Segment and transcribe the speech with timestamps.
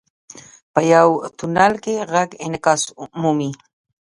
[0.73, 2.81] •په یو تونل کې ږغ انعکاس
[3.21, 3.51] مومي.